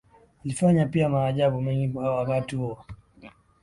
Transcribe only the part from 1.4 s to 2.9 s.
mengi kwa wakati huo